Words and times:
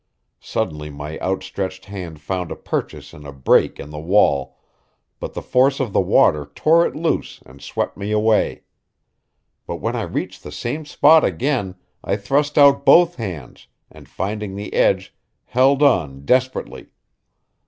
Suddenly 0.39 0.89
my 0.89 1.19
outstretched 1.19 1.85
hand 1.85 2.19
found 2.21 2.51
a 2.51 2.55
purchase 2.55 3.13
in 3.13 3.23
a 3.23 3.31
break 3.31 3.79
in 3.79 3.91
the 3.91 3.99
wall, 3.99 4.57
but 5.19 5.35
the 5.35 5.43
force 5.43 5.79
of 5.79 5.93
the 5.93 6.01
water 6.01 6.49
tore 6.55 6.87
it 6.87 6.95
loose 6.95 7.39
and 7.45 7.61
swept 7.61 7.95
me 7.97 8.09
away. 8.11 8.63
But 9.67 9.75
when 9.75 9.95
I 9.95 10.01
reached 10.01 10.41
the 10.41 10.51
same 10.51 10.85
spot 10.85 11.23
again 11.23 11.75
I 12.03 12.15
thrust 12.15 12.57
out 12.57 12.83
both 12.83 13.17
hands, 13.17 13.67
and, 13.91 14.09
finding 14.09 14.55
the 14.55 14.73
edge, 14.73 15.13
held 15.45 15.83
on 15.83 16.25
desperately. 16.25 16.87